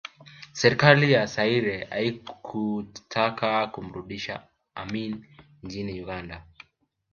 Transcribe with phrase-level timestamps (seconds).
[0.53, 5.25] Serikali ya Zaire haikutaka kumrudisha Amin
[5.63, 6.43] nchini Uganda